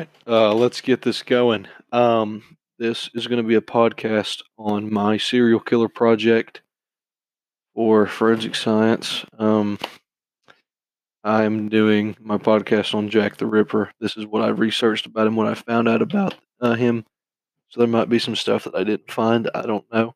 [0.00, 1.66] right, uh, let's get this going.
[1.92, 6.62] Um, this is going to be a podcast on my serial killer project
[7.74, 9.24] or forensic science.
[9.38, 9.78] Um,
[11.22, 13.92] I'm doing my podcast on Jack the Ripper.
[14.00, 17.04] This is what I've researched about him, what I found out about uh, him.
[17.68, 19.50] So there might be some stuff that I didn't find.
[19.54, 20.14] I don't know.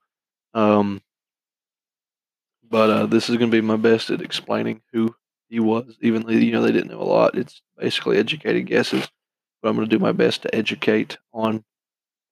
[0.54, 1.02] Um,
[2.68, 5.14] but uh, this is going to be my best at explaining who
[5.50, 7.36] he was, even though you know they didn't know a lot.
[7.36, 9.08] It's basically educated guesses,
[9.64, 11.64] but I'm going to do my best to educate on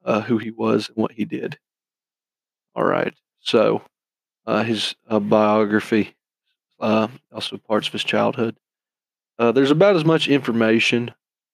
[0.04, 1.58] uh, who he was and what he did.
[2.74, 3.80] All right, so
[4.46, 6.14] uh, his uh, biography,
[6.78, 8.58] uh, also parts of his childhood.
[9.38, 11.10] Uh, there's about as much information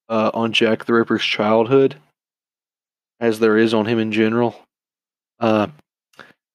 [0.09, 1.95] uh, on Jack the Ripper's childhood
[3.21, 4.61] as there is on him in general.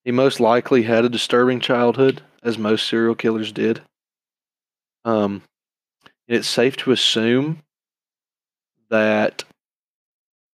[0.04, 3.82] he most likely had a disturbing childhood, as most serial killers did.
[5.06, 5.44] Um,
[6.28, 7.64] it's safe to assume
[8.94, 9.44] that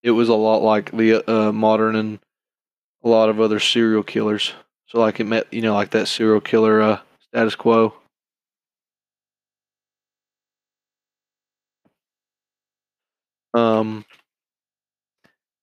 [0.04, 2.20] it was a lot like the uh, modern and
[3.04, 4.54] a lot of other serial killers.
[4.86, 7.96] So, like it met, you know, like that serial killer uh, status quo.
[13.56, 14.06] Um,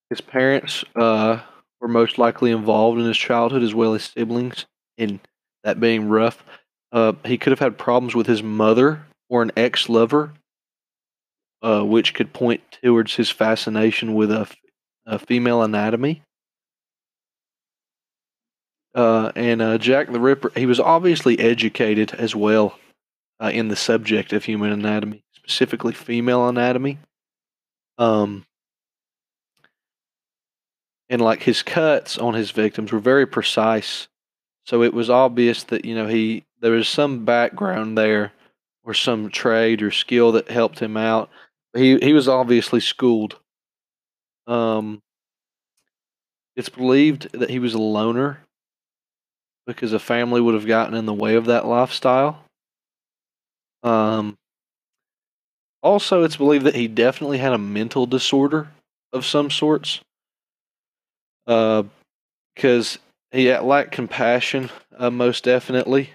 [0.09, 1.39] his parents uh,
[1.79, 4.65] were most likely involved in his childhood as well as siblings,
[4.97, 5.21] in
[5.63, 6.43] that being rough.
[6.91, 10.33] Uh, he could have had problems with his mother or an ex lover,
[11.65, 14.47] uh, which could point towards his fascination with a,
[15.19, 16.21] female anatomy.
[18.93, 22.77] Uh, and uh, Jack the Ripper, he was obviously educated as well
[23.39, 26.99] uh, in the subject of human anatomy, specifically female anatomy.
[27.97, 28.45] Um,
[31.09, 34.07] and like his cuts on his victims were very precise,
[34.65, 38.33] so it was obvious that you know he there was some background there
[38.83, 41.29] or some trade or skill that helped him out.
[41.75, 43.37] He he was obviously schooled.
[44.47, 45.01] Um,
[46.55, 48.39] it's believed that he was a loner
[49.67, 52.43] because a family would have gotten in the way of that lifestyle.
[53.83, 54.37] Um,
[55.83, 58.69] also, it's believed that he definitely had a mental disorder
[59.11, 59.99] of some sorts.
[61.45, 61.89] Because
[62.95, 62.99] uh,
[63.31, 66.11] he lacked compassion, uh, most definitely.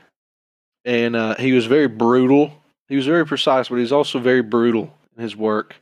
[0.85, 2.53] And uh, he was very brutal.
[2.89, 5.77] He was very precise, but he's also very brutal in his work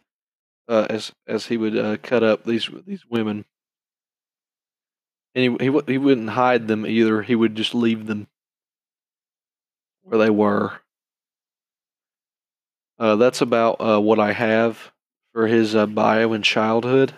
[0.69, 3.45] uh, as as he would uh, cut up these these women
[5.35, 7.23] and he, he he wouldn't hide them either.
[7.23, 8.27] He would just leave them
[10.03, 10.81] where they were.
[12.99, 14.91] Uh, that's about uh, what I have
[15.33, 17.15] for his uh, bio and childhood.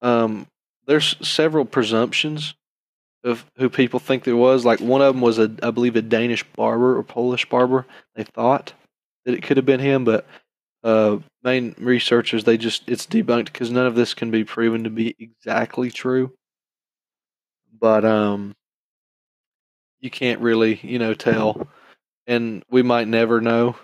[0.00, 0.46] Um,
[0.86, 2.54] there's several presumptions
[3.22, 4.64] of who people think there was.
[4.64, 7.86] Like one of them was a, I believe, a Danish barber or Polish barber.
[8.14, 8.72] They thought
[9.24, 10.26] that it could have been him, but
[10.82, 14.90] uh, main researchers they just it's debunked because none of this can be proven to
[14.90, 16.32] be exactly true.
[17.80, 18.54] But um,
[20.00, 21.68] you can't really you know tell,
[22.26, 23.76] and we might never know,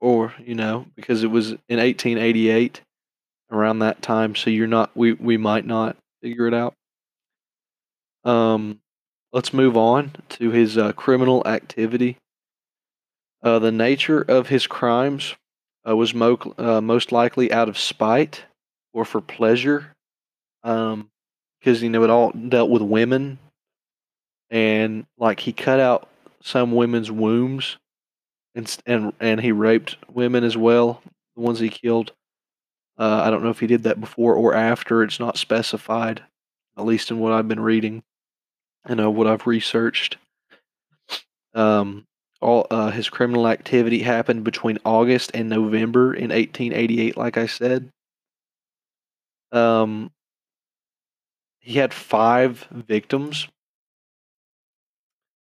[0.00, 2.80] or you know because it was in 1888
[3.50, 6.74] around that time, so you're not we we might not figure it out.
[8.24, 8.80] Um,
[9.32, 12.16] let's move on to his uh, criminal activity.
[13.44, 15.34] Uh, the nature of his crimes
[15.86, 18.42] uh, was mo- uh, most likely out of spite
[18.94, 19.92] or for pleasure,
[20.62, 21.10] because um,
[21.62, 23.38] you know it all dealt with women,
[24.48, 26.08] and like he cut out
[26.40, 27.76] some women's wombs,
[28.54, 31.02] and and and he raped women as well,
[31.36, 32.12] the ones he killed.
[32.96, 35.02] Uh, I don't know if he did that before or after.
[35.02, 36.22] It's not specified,
[36.78, 38.04] at least in what I've been reading,
[38.86, 40.16] and uh, what I've researched.
[41.52, 42.06] Um,
[42.44, 47.16] all uh, his criminal activity happened between August and November in 1888.
[47.16, 47.90] Like I said,
[49.50, 50.10] um,
[51.60, 53.48] he had five victims,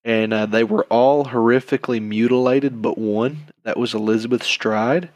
[0.04, 5.08] and uh, they were all horrifically mutilated, but one that was Elizabeth Stride.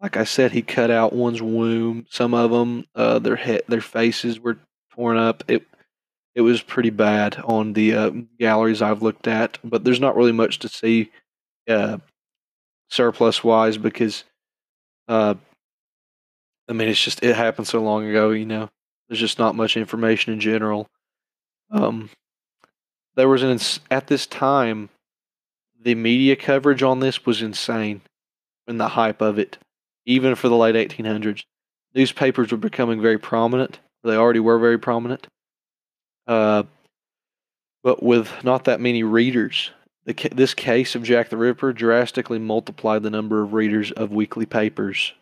[0.00, 2.06] Like I said, he cut out one's womb.
[2.08, 4.58] Some of them, uh, their head, their faces were
[4.94, 5.42] torn up.
[5.48, 5.66] It
[6.34, 10.32] it was pretty bad on the uh, galleries I've looked at, but there's not really
[10.32, 11.10] much to see
[11.68, 11.98] uh,
[12.90, 14.24] surplus wise because,
[15.08, 15.34] uh,
[16.68, 18.30] I mean, it's just it happened so long ago.
[18.30, 18.68] You know,
[19.08, 20.86] there's just not much information in general.
[21.70, 22.10] Um,
[23.16, 23.58] there was an
[23.90, 24.90] at this time,
[25.80, 28.02] the media coverage on this was insane,
[28.66, 29.58] and the hype of it,
[30.06, 31.44] even for the late 1800s.
[31.94, 33.80] Newspapers were becoming very prominent.
[34.04, 35.26] They already were very prominent
[36.28, 36.62] uh,
[37.82, 39.72] but with not that many readers.
[40.04, 44.46] The, this case of Jack the Ripper drastically multiplied the number of readers of weekly
[44.46, 45.12] papers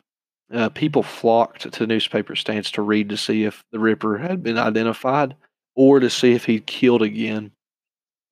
[0.53, 4.58] uh, people flocked to newspaper stands to read to see if the Ripper had been
[4.58, 5.35] identified
[5.75, 7.50] or to see if he'd killed again.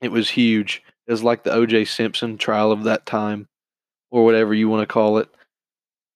[0.01, 0.83] It was huge.
[1.07, 1.87] It was like the O.J.
[1.87, 3.49] Simpson trial of that time,
[4.11, 5.29] or whatever you want to call it.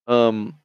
[0.06, 0.58] Um,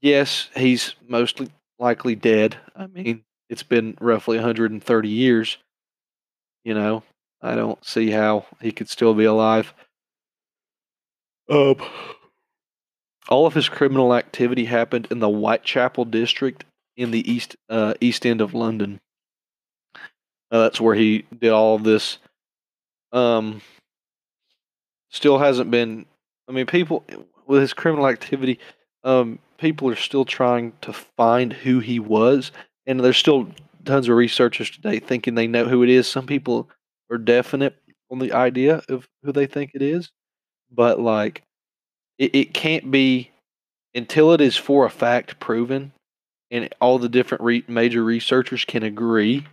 [0.00, 1.48] yes, he's mostly
[1.78, 2.56] likely dead.
[2.76, 5.58] I mean, it's been roughly 130 years.
[6.64, 7.02] You know,
[7.40, 9.72] I don't see how he could still be alive.
[11.48, 11.76] Um,
[13.28, 16.64] all of his criminal activity happened in the Whitechapel district
[16.96, 19.00] in the east uh, east end of London.
[20.50, 22.18] Uh, that's where he did all of this.
[23.12, 23.62] Um,
[25.10, 26.06] still hasn't been.
[26.48, 27.04] I mean, people
[27.46, 28.58] with his criminal activity,
[29.04, 32.52] um, people are still trying to find who he was,
[32.88, 33.46] and there's still
[33.84, 36.08] tons of researchers today thinking they know who it is.
[36.08, 36.68] Some people
[37.10, 37.76] are definite
[38.10, 40.10] on the idea of who they think it is,
[40.72, 41.42] but like,
[42.18, 43.30] it, it can't be
[43.94, 45.92] until it is for a fact proven,
[46.50, 49.46] and all the different re- major researchers can agree.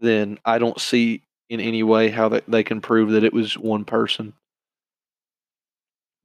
[0.00, 3.58] Then I don't see in any way how they, they can prove that it was
[3.58, 4.32] one person.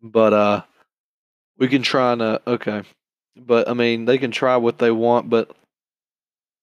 [0.01, 0.61] But uh
[1.57, 2.83] we can try and uh, okay.
[3.35, 5.55] But I mean they can try what they want, but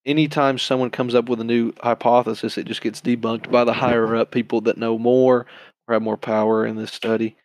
[0.07, 4.15] anytime someone comes up with a new hypothesis, it just gets debunked by the higher
[4.17, 5.47] up people that know more
[5.87, 7.37] or have more power in this study.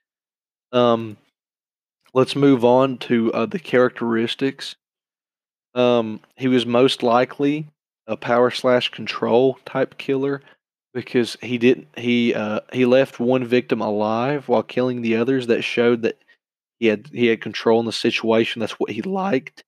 [0.72, 1.18] Um
[2.14, 4.76] let's move on to uh, the characteristics.
[5.76, 7.68] Um, he was most likely
[8.08, 10.42] a power slash control type killer
[10.94, 15.48] because he didn't he uh, he left one victim alive while killing the others.
[15.48, 16.18] That showed that
[16.80, 18.60] he had he had control in the situation.
[18.60, 19.64] That's what he liked.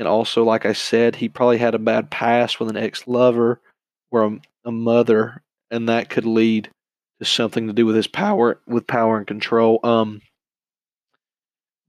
[0.00, 3.60] And also, like I said, he probably had a bad past with an ex lover
[4.10, 6.70] or a, a mother, and that could lead
[7.18, 9.78] to something to do with his power with power and control.
[9.84, 10.22] Um,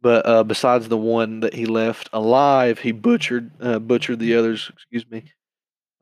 [0.02, 4.70] but uh, besides the one that he left alive, he butchered uh, butchered the others.
[4.74, 5.24] Excuse me,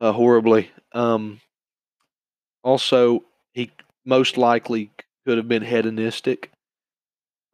[0.00, 0.72] uh, horribly.
[0.90, 1.40] Um,
[2.64, 3.22] also,
[3.52, 3.70] he
[4.04, 4.90] most likely
[5.24, 6.50] could have been hedonistic,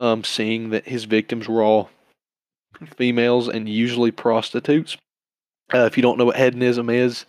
[0.01, 1.91] um, seeing that his victims were all
[2.97, 4.97] females and usually prostitutes.
[5.75, 7.27] Uh, if you don't know what hedonism is,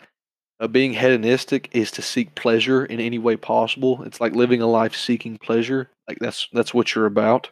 [0.59, 4.03] uh, being hedonistic is to seek pleasure in any way possible.
[4.03, 5.89] It's like living a life seeking pleasure.
[6.07, 7.49] Like that's that's what you're about.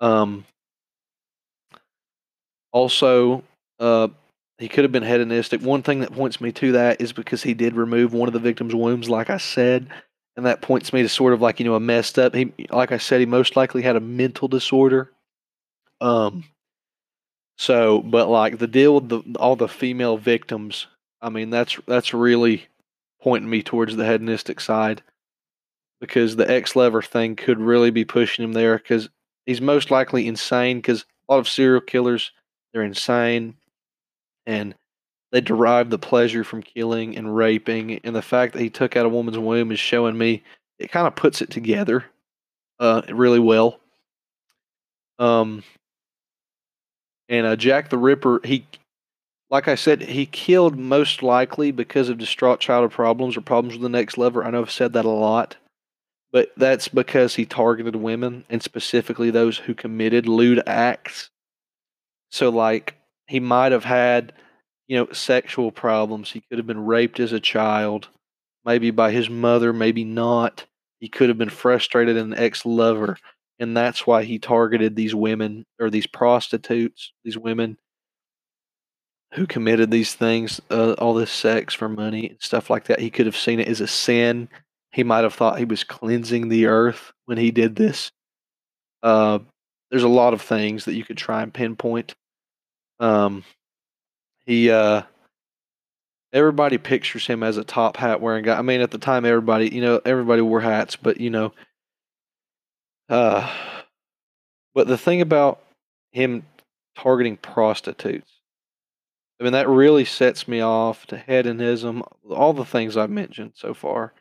[0.00, 0.44] Um,
[2.72, 3.44] also,
[3.78, 4.08] uh,
[4.58, 5.60] he could have been hedonistic.
[5.62, 8.40] One thing that points me to that is because he did remove one of the
[8.40, 9.88] victim's wombs, like I said,
[10.36, 12.34] and that points me to sort of like you know a messed up.
[12.34, 15.10] He, like I said, he most likely had a mental disorder.
[16.00, 16.44] Um.
[17.56, 20.86] So, but like the deal with the all the female victims,
[21.22, 22.66] I mean that's that's really
[23.22, 25.02] pointing me towards the hedonistic side
[26.00, 29.08] because the ex lover thing could really be pushing him there because
[29.46, 32.32] he's most likely insane because a lot of serial killers
[32.72, 33.54] they're insane
[34.46, 34.74] and
[35.32, 39.06] they derive the pleasure from killing and raping and the fact that he took out
[39.06, 40.42] a woman's womb is showing me
[40.78, 42.04] it kind of puts it together
[42.80, 43.78] uh really well.
[45.18, 45.62] Um
[47.28, 48.66] and uh, Jack the Ripper he
[49.50, 53.82] like I said he killed most likely because of distraught childhood problems or problems with
[53.82, 55.56] the next lover I know I've said that a lot
[56.32, 61.30] but that's because he targeted women and specifically those who committed lewd acts
[62.34, 64.32] so like he might have had,
[64.86, 66.32] you know, sexual problems.
[66.32, 68.08] He could have been raped as a child,
[68.64, 70.64] maybe by his mother, maybe not.
[71.00, 73.16] He could have been frustrated in an ex lover.
[73.58, 77.78] And that's why he targeted these women or these prostitutes, these women
[79.34, 83.00] who committed these things, uh, all this sex for money and stuff like that.
[83.00, 84.48] He could have seen it as a sin.
[84.92, 88.12] He might have thought he was cleansing the earth when he did this.
[89.02, 89.40] Uh,
[89.90, 92.14] there's a lot of things that you could try and pinpoint.
[93.00, 93.44] Um,
[94.46, 95.02] he uh,
[96.32, 98.58] everybody pictures him as a top hat wearing guy.
[98.58, 101.52] I mean, at the time, everybody you know everybody wore hats, but you know,
[103.08, 103.50] uh,
[104.74, 105.60] but the thing about
[106.12, 106.44] him
[106.96, 108.30] targeting prostitutes,
[109.40, 113.74] I mean, that really sets me off to hedonism, all the things I've mentioned so
[113.74, 114.12] far,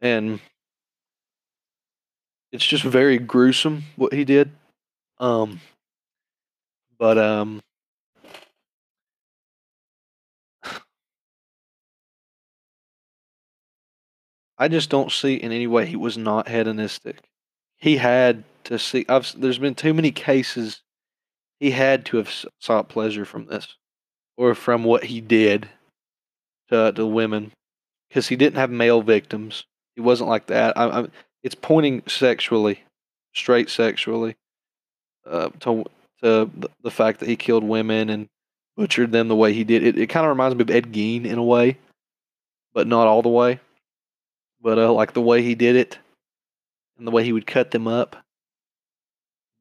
[0.00, 0.40] and
[2.52, 4.50] it's just very gruesome what he did.
[5.18, 5.60] Um,
[6.98, 7.60] but um,
[14.58, 17.29] I just don't see in any way he was not hedonistic.
[17.80, 19.06] He had to see.
[19.08, 20.82] I've, there's been too many cases.
[21.58, 23.76] He had to have sought pleasure from this,
[24.36, 25.68] or from what he did
[26.68, 27.52] to to women,
[28.08, 29.64] because he didn't have male victims.
[29.94, 30.76] He wasn't like that.
[30.76, 31.06] I, I,
[31.42, 32.84] it's pointing sexually,
[33.34, 34.36] straight sexually,
[35.26, 35.84] uh, to
[36.22, 36.50] to
[36.82, 38.28] the, fact that he killed women and
[38.76, 39.82] butchered them the way he did.
[39.82, 41.78] It, it kind of reminds me of Ed Gein in a way,
[42.74, 43.58] but not all the way.
[44.60, 45.98] But uh, like the way he did it
[47.00, 48.16] and the way he would cut them up.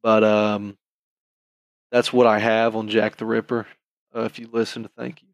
[0.04, 0.78] But um,
[1.92, 3.66] that's what I have on Jack the Ripper.
[4.16, 5.29] Uh, if you listen to Thank You.